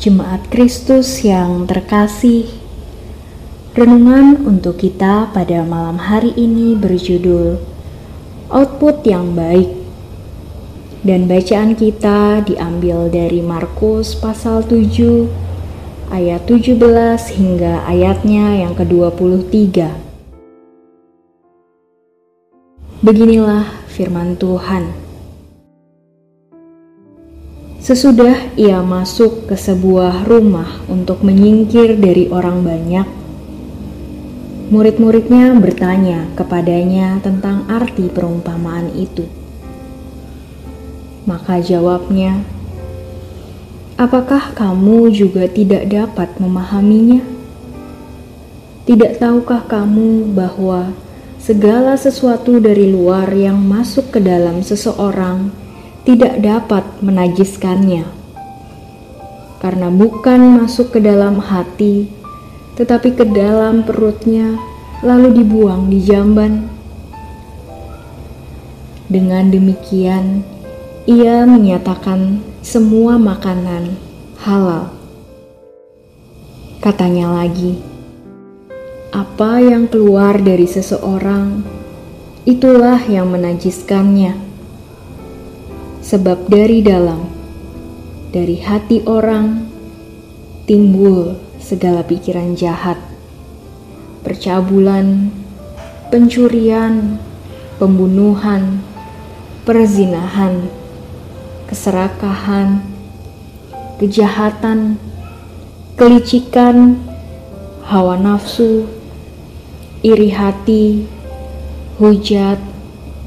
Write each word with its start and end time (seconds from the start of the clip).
Jemaat 0.00 0.48
Kristus 0.48 1.20
yang 1.28 1.68
terkasih, 1.68 2.48
renungan 3.76 4.48
untuk 4.48 4.80
kita 4.80 5.28
pada 5.28 5.60
malam 5.60 6.00
hari 6.00 6.32
ini 6.40 6.72
berjudul 6.72 7.60
Output 8.48 9.04
yang 9.04 9.36
Baik. 9.36 9.68
Dan 11.04 11.28
bacaan 11.28 11.76
kita 11.76 12.40
diambil 12.48 13.12
dari 13.12 13.44
Markus 13.44 14.16
pasal 14.16 14.64
7 14.64 15.28
ayat 16.08 16.48
17 16.48 16.80
hingga 17.36 17.84
ayatnya 17.84 18.56
yang 18.56 18.72
ke-23. 18.72 19.84
Beginilah 23.04 23.68
firman 23.92 24.40
Tuhan. 24.40 24.99
Sesudah 27.80 28.52
ia 28.60 28.84
masuk 28.84 29.48
ke 29.48 29.56
sebuah 29.56 30.28
rumah 30.28 30.84
untuk 30.84 31.24
menyingkir 31.24 31.96
dari 31.96 32.28
orang 32.28 32.60
banyak, 32.60 33.08
murid-muridnya 34.68 35.56
bertanya 35.56 36.28
kepadanya 36.36 37.24
tentang 37.24 37.64
arti 37.72 38.12
perumpamaan 38.12 38.92
itu. 38.92 39.24
Maka 41.24 41.64
jawabnya, 41.64 42.44
"Apakah 43.96 44.52
kamu 44.52 45.08
juga 45.16 45.48
tidak 45.48 45.88
dapat 45.88 46.36
memahaminya? 46.36 47.24
Tidak 48.84 49.16
tahukah 49.16 49.64
kamu 49.64 50.36
bahwa 50.36 50.92
segala 51.40 51.96
sesuatu 51.96 52.60
dari 52.60 52.92
luar 52.92 53.32
yang 53.32 53.56
masuk 53.56 54.12
ke 54.12 54.20
dalam 54.20 54.60
seseorang?" 54.60 55.69
Tidak 56.00 56.40
dapat 56.40 56.84
menajiskannya, 57.04 58.08
karena 59.60 59.92
bukan 59.92 60.64
masuk 60.64 60.96
ke 60.96 60.98
dalam 61.04 61.36
hati, 61.36 62.08
tetapi 62.80 63.12
ke 63.12 63.28
dalam 63.28 63.84
perutnya, 63.84 64.56
lalu 65.04 65.44
dibuang 65.44 65.92
di 65.92 66.00
jamban. 66.00 66.64
Dengan 69.12 69.52
demikian, 69.52 70.40
ia 71.04 71.44
menyatakan 71.44 72.40
semua 72.64 73.20
makanan 73.20 73.92
halal. 74.40 74.88
Katanya 76.80 77.44
lagi, 77.44 77.76
apa 79.12 79.60
yang 79.60 79.84
keluar 79.84 80.40
dari 80.40 80.64
seseorang, 80.64 81.60
itulah 82.48 83.04
yang 83.04 83.28
menajiskannya 83.28 84.49
sebab 86.00 86.48
dari 86.48 86.80
dalam, 86.80 87.28
dari 88.32 88.56
hati 88.60 89.04
orang, 89.04 89.68
timbul 90.64 91.36
segala 91.60 92.00
pikiran 92.00 92.56
jahat, 92.56 92.96
percabulan, 94.24 95.28
pencurian, 96.08 97.20
pembunuhan, 97.76 98.80
perzinahan, 99.68 100.72
keserakahan, 101.68 102.80
kejahatan, 104.00 104.96
kelicikan, 106.00 106.96
hawa 107.84 108.16
nafsu, 108.16 108.88
iri 110.00 110.32
hati, 110.32 111.04
hujat, 112.00 112.56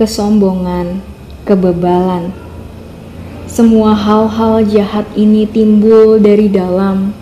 kesombongan, 0.00 1.04
kebebalan 1.44 2.43
semua 3.54 3.94
hal-hal 3.94 4.66
jahat 4.66 5.06
ini 5.14 5.46
timbul 5.46 6.18
dari 6.18 6.50
dalam 6.50 7.14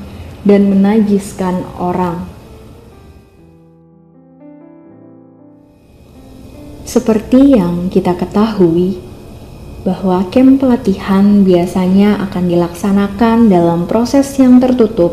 dan 0.48 0.65
menajiskan 0.72 1.60
orang. 1.76 2.25
Seperti 6.88 7.53
yang 7.60 7.92
kita 7.92 8.16
ketahui, 8.16 8.97
bahwa 9.84 10.25
kem 10.32 10.56
pelatihan 10.56 11.44
biasanya 11.44 12.25
akan 12.25 12.48
dilaksanakan 12.48 13.53
dalam 13.53 13.84
proses 13.84 14.32
yang 14.41 14.56
tertutup 14.56 15.12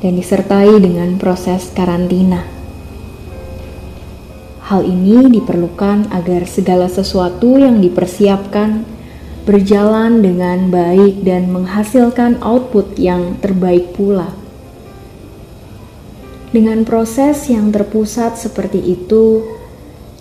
dan 0.00 0.16
disertai 0.16 0.80
dengan 0.80 1.20
proses 1.20 1.68
karantina. 1.76 2.40
Hal 4.64 4.80
ini 4.80 5.28
diperlukan 5.28 6.08
agar 6.08 6.48
segala 6.48 6.88
sesuatu 6.88 7.60
yang 7.60 7.84
dipersiapkan 7.84 8.95
berjalan 9.46 10.26
dengan 10.26 10.74
baik 10.74 11.22
dan 11.22 11.54
menghasilkan 11.54 12.42
output 12.42 12.98
yang 12.98 13.38
terbaik 13.38 13.94
pula. 13.94 14.34
Dengan 16.50 16.82
proses 16.82 17.46
yang 17.46 17.70
terpusat 17.70 18.42
seperti 18.42 18.82
itu, 18.82 19.46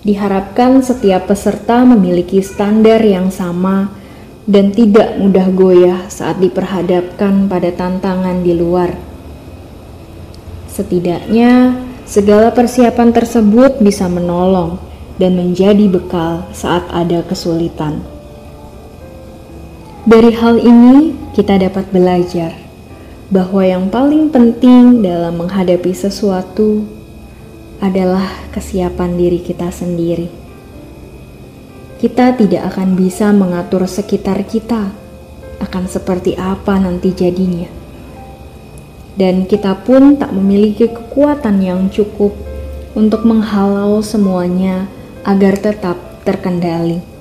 diharapkan 0.06 0.86
setiap 0.86 1.26
peserta 1.26 1.82
memiliki 1.82 2.38
standar 2.46 3.02
yang 3.02 3.34
sama 3.34 3.90
dan 4.46 4.70
tidak 4.70 5.18
mudah 5.18 5.50
goyah 5.50 6.06
saat 6.06 6.38
diperhadapkan 6.38 7.50
pada 7.50 7.74
tantangan 7.74 8.46
di 8.46 8.54
luar. 8.54 8.94
Setidaknya, 10.70 11.82
segala 12.06 12.54
persiapan 12.54 13.10
tersebut 13.10 13.82
bisa 13.82 14.06
menolong 14.06 14.78
dan 15.18 15.34
menjadi 15.34 15.90
bekal 15.90 16.46
saat 16.54 16.86
ada 16.94 17.26
kesulitan. 17.26 18.15
Dari 20.06 20.38
hal 20.38 20.62
ini, 20.62 21.18
kita 21.34 21.58
dapat 21.58 21.90
belajar 21.90 22.54
bahwa 23.34 23.66
yang 23.66 23.90
paling 23.90 24.30
penting 24.30 25.02
dalam 25.02 25.42
menghadapi 25.42 25.98
sesuatu 25.98 26.86
adalah 27.82 28.30
kesiapan 28.54 29.18
diri 29.18 29.42
kita 29.42 29.74
sendiri. 29.74 30.30
Kita 31.98 32.38
tidak 32.38 32.70
akan 32.70 32.94
bisa 32.94 33.34
mengatur 33.34 33.90
sekitar 33.90 34.46
kita 34.46 34.94
akan 35.58 35.90
seperti 35.90 36.38
apa 36.38 36.78
nanti 36.78 37.10
jadinya, 37.10 37.66
dan 39.18 39.50
kita 39.50 39.74
pun 39.90 40.22
tak 40.22 40.30
memiliki 40.38 40.86
kekuatan 40.86 41.66
yang 41.66 41.90
cukup 41.90 42.38
untuk 42.94 43.26
menghalau 43.26 44.06
semuanya 44.06 44.86
agar 45.26 45.58
tetap 45.58 45.98
terkendali. 46.22 47.15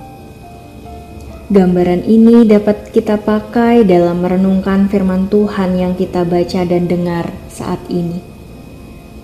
Gambaran 1.45 2.09
ini 2.09 2.49
dapat 2.49 2.89
kita 2.89 3.21
pakai 3.21 3.85
dalam 3.85 4.25
merenungkan 4.25 4.89
firman 4.89 5.29
Tuhan 5.29 5.77
yang 5.77 5.93
kita 5.93 6.25
baca 6.25 6.65
dan 6.65 6.89
dengar 6.89 7.37
saat 7.53 7.85
ini. 7.93 8.25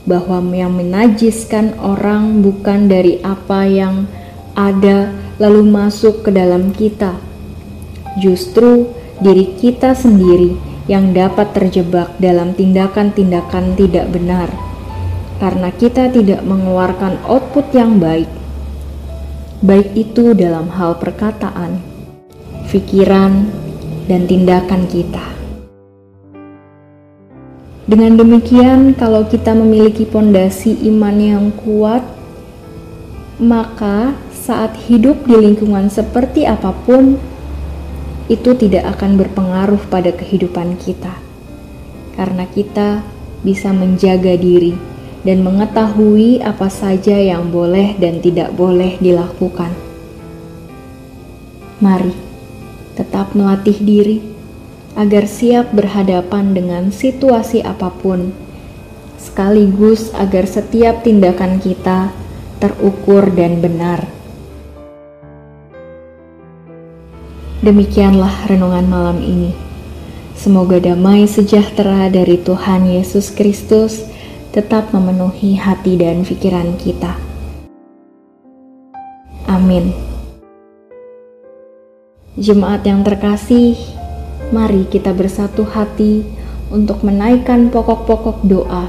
Bahwa 0.04 0.44
yang 0.52 0.76
menajiskan 0.76 1.80
orang 1.80 2.44
bukan 2.44 2.92
dari 2.92 3.24
apa 3.24 3.64
yang 3.64 4.04
ada 4.52 5.16
lalu 5.40 5.64
masuk 5.64 6.20
ke 6.20 6.28
dalam 6.28 6.76
kita. 6.76 7.16
Justru 8.20 8.92
diri 9.24 9.56
kita 9.56 9.96
sendiri 9.96 10.60
yang 10.92 11.16
dapat 11.16 11.56
terjebak 11.56 12.20
dalam 12.20 12.52
tindakan-tindakan 12.52 13.80
tidak 13.80 14.12
benar. 14.12 14.52
Karena 15.40 15.72
kita 15.72 16.12
tidak 16.12 16.44
mengeluarkan 16.44 17.16
output 17.24 17.72
yang 17.72 17.96
baik. 17.96 18.28
Baik 19.64 19.96
itu 19.96 20.36
dalam 20.36 20.68
hal 20.68 21.00
perkataan, 21.00 21.89
pikiran, 22.70 23.50
dan 24.06 24.26
tindakan 24.26 24.86
kita. 24.90 25.22
Dengan 27.90 28.18
demikian, 28.18 28.94
kalau 28.94 29.26
kita 29.26 29.50
memiliki 29.50 30.06
pondasi 30.06 30.78
iman 30.86 31.16
yang 31.18 31.46
kuat, 31.66 32.06
maka 33.42 34.14
saat 34.30 34.78
hidup 34.86 35.26
di 35.26 35.34
lingkungan 35.34 35.90
seperti 35.90 36.46
apa 36.46 36.70
pun, 36.86 37.18
itu 38.30 38.54
tidak 38.54 38.98
akan 38.98 39.18
berpengaruh 39.18 39.82
pada 39.90 40.14
kehidupan 40.14 40.78
kita, 40.78 41.18
karena 42.14 42.46
kita 42.46 43.02
bisa 43.42 43.74
menjaga 43.74 44.38
diri 44.38 44.78
dan 45.26 45.42
mengetahui 45.42 46.38
apa 46.38 46.70
saja 46.70 47.18
yang 47.18 47.50
boleh 47.50 47.98
dan 47.98 48.22
tidak 48.22 48.54
boleh 48.54 48.94
dilakukan. 49.02 49.74
Mari 51.82 52.29
tetap 53.00 53.32
melatih 53.32 53.80
diri 53.80 54.20
agar 54.92 55.24
siap 55.24 55.72
berhadapan 55.72 56.52
dengan 56.52 56.92
situasi 56.92 57.64
apa 57.64 57.88
pun, 57.88 58.36
sekaligus 59.16 60.12
agar 60.12 60.44
setiap 60.44 61.00
tindakan 61.00 61.56
kita 61.56 62.12
terukur 62.60 63.24
dan 63.32 63.64
benar. 63.64 64.04
Demikianlah 67.64 68.48
renungan 68.48 68.84
malam 68.88 69.18
ini. 69.24 69.52
Semoga 70.36 70.80
damai 70.80 71.28
sejahtera 71.28 72.08
dari 72.08 72.40
Tuhan 72.40 72.88
Yesus 72.88 73.28
Kristus 73.32 74.04
tetap 74.52 74.92
memenuhi 74.96 75.60
hati 75.60 76.00
dan 76.00 76.24
pikiran 76.24 76.80
kita. 76.80 77.16
Amin. 79.44 80.09
Jemaat 82.38 82.86
yang 82.86 83.02
terkasih, 83.02 83.74
mari 84.54 84.86
kita 84.86 85.10
bersatu 85.10 85.66
hati 85.66 86.22
untuk 86.70 87.02
menaikkan 87.02 87.74
pokok-pokok 87.74 88.46
doa 88.46 88.86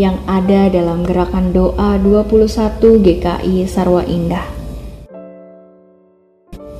yang 0.00 0.16
ada 0.24 0.72
dalam 0.72 1.04
gerakan 1.04 1.52
doa 1.52 2.00
21 2.00 2.80
GKI 2.80 3.68
Sarwa 3.68 4.00
Indah. 4.08 4.48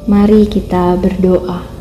Mari 0.09 0.49
kita 0.49 0.97
berdoa. 0.97 1.78